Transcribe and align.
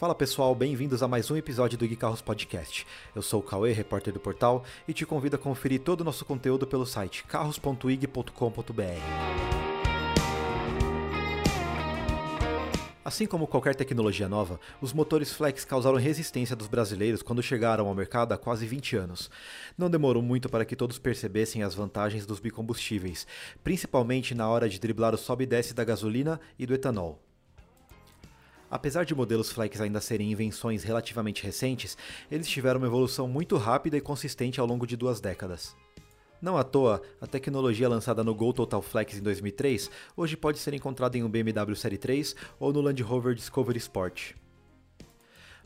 Fala 0.00 0.14
pessoal, 0.14 0.54
bem-vindos 0.54 1.02
a 1.02 1.08
mais 1.08 1.30
um 1.30 1.36
episódio 1.36 1.76
do 1.76 1.86
Gui 1.86 1.94
Carros 1.94 2.22
Podcast. 2.22 2.86
Eu 3.14 3.20
sou 3.20 3.40
o 3.40 3.42
Cauê, 3.42 3.70
repórter 3.70 4.14
do 4.14 4.18
portal, 4.18 4.64
e 4.88 4.94
te 4.94 5.04
convido 5.04 5.36
a 5.36 5.38
conferir 5.38 5.80
todo 5.80 6.00
o 6.00 6.04
nosso 6.04 6.24
conteúdo 6.24 6.66
pelo 6.66 6.86
site 6.86 7.22
carros.ig.com.br. 7.24 9.69
Assim 13.02 13.26
como 13.26 13.46
qualquer 13.46 13.74
tecnologia 13.74 14.28
nova, 14.28 14.60
os 14.78 14.92
motores 14.92 15.32
flex 15.32 15.64
causaram 15.64 15.96
resistência 15.96 16.54
dos 16.54 16.68
brasileiros 16.68 17.22
quando 17.22 17.42
chegaram 17.42 17.88
ao 17.88 17.94
mercado 17.94 18.32
há 18.32 18.36
quase 18.36 18.66
20 18.66 18.94
anos. 18.94 19.30
Não 19.76 19.88
demorou 19.88 20.22
muito 20.22 20.50
para 20.50 20.66
que 20.66 20.76
todos 20.76 20.98
percebessem 20.98 21.62
as 21.62 21.74
vantagens 21.74 22.26
dos 22.26 22.40
bicombustíveis, 22.40 23.26
principalmente 23.64 24.34
na 24.34 24.46
hora 24.50 24.68
de 24.68 24.78
driblar 24.78 25.14
o 25.14 25.18
sobe 25.18 25.44
e 25.44 25.46
desce 25.46 25.72
da 25.72 25.82
gasolina 25.82 26.38
e 26.58 26.66
do 26.66 26.74
etanol. 26.74 27.22
Apesar 28.70 29.04
de 29.04 29.14
modelos 29.14 29.50
flex 29.50 29.80
ainda 29.80 30.00
serem 30.00 30.30
invenções 30.30 30.84
relativamente 30.84 31.42
recentes, 31.42 31.96
eles 32.30 32.48
tiveram 32.48 32.78
uma 32.78 32.86
evolução 32.86 33.26
muito 33.26 33.56
rápida 33.56 33.96
e 33.96 34.00
consistente 34.00 34.60
ao 34.60 34.66
longo 34.66 34.86
de 34.86 34.96
duas 34.96 35.22
décadas. 35.22 35.74
Não 36.40 36.56
à 36.56 36.64
toa, 36.64 37.02
a 37.20 37.26
tecnologia 37.26 37.86
lançada 37.86 38.24
no 38.24 38.34
Gol 38.34 38.54
Total 38.54 38.80
Flex 38.80 39.18
em 39.18 39.22
2003 39.22 39.90
hoje 40.16 40.38
pode 40.38 40.58
ser 40.58 40.72
encontrada 40.72 41.18
em 41.18 41.22
um 41.22 41.28
BMW 41.28 41.76
Série 41.76 41.98
3 41.98 42.34
ou 42.58 42.72
no 42.72 42.80
Land 42.80 43.02
Rover 43.02 43.34
Discovery 43.34 43.78
Sport. 43.78 44.32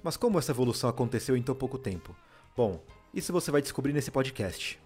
Mas 0.03 0.17
como 0.17 0.37
essa 0.37 0.51
evolução 0.51 0.91
aconteceu 0.91 1.37
em 1.37 1.43
tão 1.43 1.55
pouco 1.55 1.79
tempo? 1.79 2.15
Bom, 2.57 2.83
isso 3.15 3.33
você 3.33 3.53
vai 3.53 3.63
descobrir 3.63 3.93
nesse 3.93 4.11
podcast. 4.11 4.81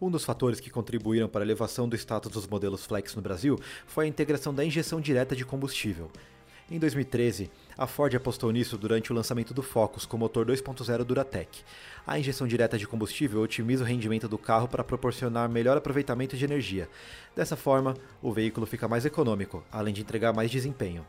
Um 0.00 0.10
dos 0.10 0.24
fatores 0.24 0.58
que 0.58 0.68
contribuíram 0.68 1.28
para 1.28 1.42
a 1.42 1.46
elevação 1.46 1.88
do 1.88 1.94
status 1.94 2.32
dos 2.32 2.46
modelos 2.48 2.84
flex 2.84 3.14
no 3.14 3.22
Brasil 3.22 3.58
foi 3.86 4.04
a 4.04 4.08
integração 4.08 4.52
da 4.52 4.64
injeção 4.64 5.00
direta 5.00 5.36
de 5.36 5.44
combustível, 5.44 6.10
em 6.68 6.80
2013, 6.80 7.48
a 7.78 7.86
Ford 7.86 8.12
apostou 8.16 8.50
nisso 8.50 8.76
durante 8.76 9.12
o 9.12 9.14
lançamento 9.14 9.54
do 9.54 9.62
Focus 9.62 10.04
com 10.04 10.18
motor 10.18 10.44
2.0 10.44 11.04
Duratec. 11.04 11.62
A 12.04 12.18
injeção 12.18 12.44
direta 12.44 12.76
de 12.76 12.88
combustível 12.88 13.40
otimiza 13.40 13.84
o 13.84 13.86
rendimento 13.86 14.26
do 14.26 14.36
carro 14.36 14.66
para 14.66 14.82
proporcionar 14.82 15.48
melhor 15.48 15.76
aproveitamento 15.76 16.36
de 16.36 16.44
energia. 16.44 16.88
Dessa 17.36 17.54
forma, 17.54 17.94
o 18.20 18.32
veículo 18.32 18.66
fica 18.66 18.88
mais 18.88 19.06
econômico, 19.06 19.62
além 19.70 19.94
de 19.94 20.00
entregar 20.00 20.32
mais 20.32 20.50
desempenho. 20.50 21.06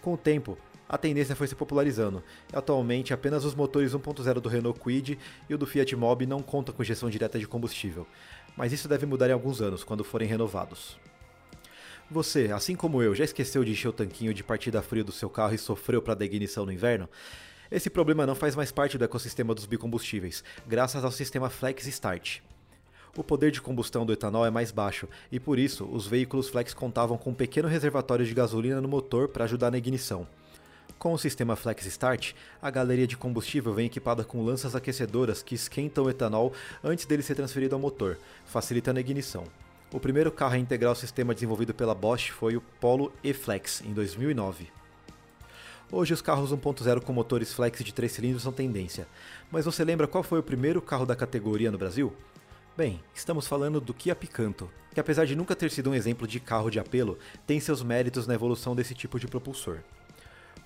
Com 0.00 0.14
o 0.14 0.18
tempo, 0.18 0.56
a 0.88 0.96
tendência 0.96 1.34
foi 1.34 1.48
se 1.48 1.56
popularizando. 1.56 2.22
Atualmente, 2.52 3.12
apenas 3.12 3.44
os 3.44 3.54
motores 3.54 3.94
1.0 3.94 4.34
do 4.34 4.48
Renault 4.48 4.78
Kwid 4.78 5.18
e 5.50 5.54
o 5.54 5.58
do 5.58 5.66
Fiat 5.66 5.96
Mobi 5.96 6.24
não 6.24 6.40
contam 6.40 6.72
com 6.72 6.84
injeção 6.84 7.10
direta 7.10 7.36
de 7.36 7.48
combustível, 7.48 8.06
mas 8.56 8.72
isso 8.72 8.86
deve 8.86 9.06
mudar 9.06 9.28
em 9.28 9.32
alguns 9.32 9.60
anos, 9.60 9.82
quando 9.82 10.04
forem 10.04 10.28
renovados. 10.28 10.96
Você, 12.14 12.52
assim 12.52 12.76
como 12.76 13.02
eu, 13.02 13.12
já 13.12 13.24
esqueceu 13.24 13.64
de 13.64 13.72
encher 13.72 13.88
o 13.88 13.92
tanquinho 13.92 14.32
de 14.32 14.44
partida 14.44 14.80
fria 14.80 15.02
do 15.02 15.10
seu 15.10 15.28
carro 15.28 15.52
e 15.52 15.58
sofreu 15.58 16.00
para 16.00 16.14
dar 16.14 16.24
ignição 16.24 16.64
no 16.64 16.70
inverno? 16.70 17.08
Esse 17.68 17.90
problema 17.90 18.24
não 18.24 18.36
faz 18.36 18.54
mais 18.54 18.70
parte 18.70 18.96
do 18.96 19.02
ecossistema 19.02 19.52
dos 19.52 19.66
bicombustíveis, 19.66 20.44
graças 20.64 21.04
ao 21.04 21.10
sistema 21.10 21.50
Flex 21.50 21.88
Start. 21.88 22.38
O 23.16 23.24
poder 23.24 23.50
de 23.50 23.60
combustão 23.60 24.06
do 24.06 24.12
etanol 24.12 24.46
é 24.46 24.50
mais 24.50 24.70
baixo 24.70 25.08
e 25.32 25.40
por 25.40 25.58
isso 25.58 25.86
os 25.86 26.06
veículos 26.06 26.48
flex 26.48 26.72
contavam 26.72 27.18
com 27.18 27.30
um 27.30 27.34
pequeno 27.34 27.66
reservatório 27.66 28.24
de 28.24 28.32
gasolina 28.32 28.80
no 28.80 28.86
motor 28.86 29.26
para 29.26 29.42
ajudar 29.42 29.72
na 29.72 29.78
ignição. 29.78 30.24
Com 30.96 31.14
o 31.14 31.18
sistema 31.18 31.56
Flex 31.56 31.84
Start, 31.86 32.34
a 32.62 32.70
galeria 32.70 33.08
de 33.08 33.16
combustível 33.16 33.74
vem 33.74 33.86
equipada 33.86 34.22
com 34.22 34.44
lanças 34.44 34.76
aquecedoras 34.76 35.42
que 35.42 35.56
esquentam 35.56 36.04
o 36.04 36.10
etanol 36.10 36.52
antes 36.84 37.06
dele 37.06 37.24
ser 37.24 37.34
transferido 37.34 37.74
ao 37.74 37.80
motor, 37.80 38.16
facilitando 38.46 38.98
a 38.98 39.00
ignição. 39.00 39.48
O 39.94 40.00
primeiro 40.00 40.32
carro 40.32 40.54
a 40.54 40.58
integrar 40.58 40.90
o 40.90 40.96
sistema 40.96 41.32
desenvolvido 41.32 41.72
pela 41.72 41.94
Bosch 41.94 42.30
foi 42.30 42.56
o 42.56 42.60
Polo 42.60 43.12
E-Flex, 43.22 43.80
em 43.86 43.92
2009. 43.92 44.68
Hoje 45.92 46.12
os 46.12 46.20
carros 46.20 46.52
1.0 46.52 47.00
com 47.00 47.12
motores 47.12 47.52
flex 47.52 47.78
de 47.84 47.94
3 47.94 48.10
cilindros 48.10 48.42
são 48.42 48.50
tendência, 48.50 49.06
mas 49.52 49.64
você 49.64 49.84
lembra 49.84 50.08
qual 50.08 50.24
foi 50.24 50.40
o 50.40 50.42
primeiro 50.42 50.82
carro 50.82 51.06
da 51.06 51.14
categoria 51.14 51.70
no 51.70 51.78
Brasil? 51.78 52.12
Bem, 52.76 53.00
estamos 53.14 53.46
falando 53.46 53.80
do 53.80 53.94
Kia 53.94 54.16
Picanto, 54.16 54.68
que 54.92 54.98
apesar 54.98 55.26
de 55.26 55.36
nunca 55.36 55.54
ter 55.54 55.70
sido 55.70 55.90
um 55.90 55.94
exemplo 55.94 56.26
de 56.26 56.40
carro 56.40 56.70
de 56.70 56.80
apelo, 56.80 57.16
tem 57.46 57.60
seus 57.60 57.80
méritos 57.80 58.26
na 58.26 58.34
evolução 58.34 58.74
desse 58.74 58.96
tipo 58.96 59.20
de 59.20 59.28
propulsor. 59.28 59.78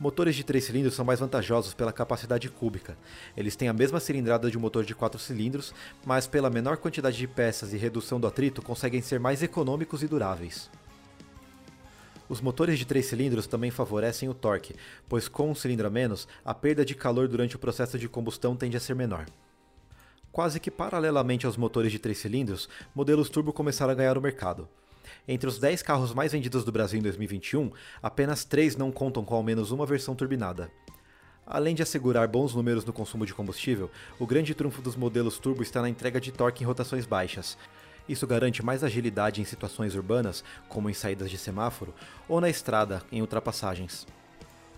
Motores 0.01 0.37
de 0.37 0.45
3 0.45 0.63
cilindros 0.63 0.95
são 0.95 1.05
mais 1.05 1.19
vantajosos 1.19 1.75
pela 1.75 1.93
capacidade 1.93 2.49
cúbica. 2.49 2.97
Eles 3.37 3.57
têm 3.57 3.69
a 3.69 3.73
mesma 3.73 3.99
cilindrada 3.99 4.49
de 4.49 4.57
um 4.57 4.61
motor 4.61 4.85
de 4.85 4.95
4 4.95 5.19
cilindros, 5.19 5.75
mas 6.07 6.27
pela 6.29 6.49
menor 6.49 6.77
quantidade 6.77 7.17
de 7.17 7.27
peças 7.27 7.73
e 7.73 7.77
redução 7.77 8.21
do 8.21 8.27
atrito 8.29 8.63
conseguem 8.63 9.03
ser 9.03 9.19
mais 9.19 9.43
econômicos 9.43 10.01
e 10.05 10.07
duráveis. 10.07 10.71
Os 12.29 12.41
motores 12.41 12.79
de 12.79 12.85
3 12.85 13.05
cilindros 13.05 13.49
também 13.49 13.73
favorecem 13.73 14.29
o 14.29 14.35
torque, 14.35 14.77
pois 15.09 15.27
com 15.27 15.51
um 15.51 15.55
cilindro 15.55 15.89
a 15.89 15.91
menos, 15.91 16.29
a 16.45 16.55
perda 16.55 16.85
de 16.85 16.95
calor 16.95 17.27
durante 17.27 17.57
o 17.57 17.59
processo 17.59 17.99
de 17.99 18.09
combustão 18.09 18.55
tende 18.55 18.77
a 18.77 18.81
ser 18.81 18.95
menor. 18.95 19.27
Quase 20.31 20.61
que 20.61 20.71
paralelamente 20.71 21.45
aos 21.45 21.57
motores 21.57 21.91
de 21.91 21.99
3 21.99 22.17
cilindros, 22.17 22.69
modelos 22.95 23.29
turbo 23.29 23.53
começaram 23.53 23.91
a 23.91 23.97
ganhar 23.97 24.17
o 24.17 24.23
mercado. 24.23 24.69
Entre 25.27 25.49
os 25.49 25.59
10 25.59 25.83
carros 25.83 26.15
mais 26.15 26.33
vendidos 26.33 26.65
do 26.65 26.73
Brasil 26.73 26.99
em 26.99 27.03
2021, 27.03 27.71
apenas 28.03 28.45
3 28.45 28.77
não 28.77 28.91
contam 28.91 29.25
com 29.25 29.35
ao 29.35 29.43
menos 29.43 29.71
uma 29.71 29.87
versão 29.87 30.15
turbinada. 30.15 30.71
Além 31.47 31.75
de 31.75 31.83
assegurar 31.83 32.29
bons 32.29 32.55
números 32.55 32.85
no 32.85 32.93
consumo 32.93 33.25
de 33.25 33.33
combustível, 33.33 33.91
o 34.19 34.27
grande 34.27 34.55
trunfo 34.55 34.83
dos 34.83 34.97
modelos 34.97 35.39
turbo 35.39 35.63
está 35.63 35.81
na 35.81 35.89
entrega 35.89 36.21
de 36.21 36.31
torque 36.31 36.63
em 36.63 36.67
rotações 36.67 37.07
baixas. 37.07 37.57
Isso 38.07 38.27
garante 38.27 38.63
mais 38.63 38.85
agilidade 38.85 39.41
em 39.41 39.45
situações 39.45 39.95
urbanas, 39.95 40.45
como 40.69 40.91
em 40.91 40.95
saídas 40.95 41.31
de 41.31 41.39
semáforo, 41.39 41.95
ou 42.29 42.41
na 42.41 42.51
estrada, 42.51 43.03
em 43.11 43.21
ultrapassagens. 43.23 44.07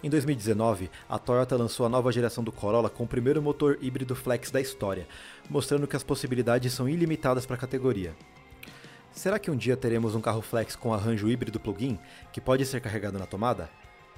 Em 0.03 0.09
2019, 0.09 0.91
a 1.09 1.19
Toyota 1.19 1.57
lançou 1.57 1.85
a 1.85 1.89
nova 1.89 2.11
geração 2.11 2.43
do 2.43 2.51
Corolla 2.51 2.89
com 2.89 3.05
o 3.05 3.09
primeiro 3.09 3.43
motor 3.43 3.77
híbrido 3.83 4.17
flex 4.17 4.51
da 4.51 4.61
história, 4.61 5.07
mostrando 5.49 5.87
que 5.87 5.97
as 5.97 6.03
possibilidades 6.03 6.73
são 6.73 6.89
ilimitadas 6.89 7.45
para 7.45 7.57
a 7.57 7.59
categoria. 7.59 8.15
Será 9.13 9.39
que 9.39 9.51
um 9.51 9.57
dia 9.57 9.77
teremos 9.77 10.15
um 10.15 10.21
carro 10.21 10.41
flex 10.41 10.77
com 10.77 10.95
arranjo 10.95 11.29
híbrido 11.29 11.61
plug-in 11.61 11.99
que 12.33 12.41
pode 12.41 12.65
ser 12.65 12.81
carregado 12.81 13.19
na 13.19 13.27
tomada? 13.27 13.69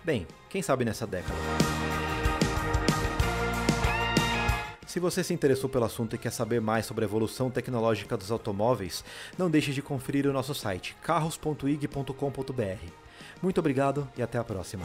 Bem, 0.04 0.26
quem 0.48 0.62
sabe 0.62 0.84
nessa 0.84 1.06
década. 1.06 1.34
Se 4.86 5.00
você 5.00 5.24
se 5.24 5.32
interessou 5.32 5.70
pelo 5.70 5.86
assunto 5.86 6.14
e 6.14 6.18
quer 6.18 6.30
saber 6.30 6.60
mais 6.60 6.84
sobre 6.84 7.04
a 7.04 7.08
evolução 7.08 7.50
tecnológica 7.50 8.14
dos 8.14 8.30
automóveis, 8.30 9.02
não 9.38 9.50
deixe 9.50 9.72
de 9.72 9.80
conferir 9.80 10.26
o 10.26 10.32
nosso 10.34 10.54
site 10.54 10.94
carros.ig.com.br. 11.02 12.92
Muito 13.40 13.58
obrigado 13.58 14.06
e 14.16 14.22
até 14.22 14.38
a 14.38 14.44
próxima. 14.44 14.84